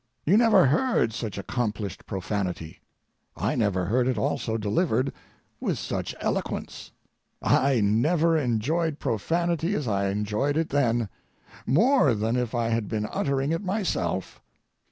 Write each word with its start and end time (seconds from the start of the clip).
You 0.25 0.35
never 0.35 0.65
heard 0.65 1.13
such 1.13 1.37
accomplished 1.37 2.07
profanity. 2.07 2.81
I 3.37 3.53
never 3.53 3.85
heard 3.85 4.07
it 4.07 4.17
also 4.17 4.57
delivered 4.57 5.13
with 5.59 5.77
such 5.77 6.15
eloquence. 6.19 6.89
I 7.39 7.81
never 7.81 8.35
enjoyed 8.35 8.97
profanity 8.97 9.75
as 9.75 9.87
I 9.87 10.09
enjoyed 10.09 10.57
it 10.57 10.69
then—more 10.69 12.15
than 12.15 12.35
if 12.35 12.55
I 12.55 12.69
had 12.69 12.87
been 12.87 13.05
uttering 13.05 13.51
it 13.51 13.63
myself. 13.63 14.41